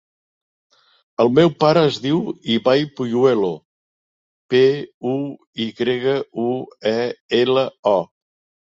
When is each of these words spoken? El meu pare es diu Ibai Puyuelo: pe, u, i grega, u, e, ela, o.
El 1.25 1.29
meu 1.39 1.51
pare 1.63 1.83
es 1.89 1.99
diu 2.05 2.21
Ibai 2.55 2.87
Puyuelo: 3.01 3.53
pe, 4.55 4.65
u, 5.13 5.15
i 5.63 5.71
grega, 5.85 6.19
u, 6.49 6.51
e, 6.97 6.99
ela, 7.45 7.71
o. 7.97 7.99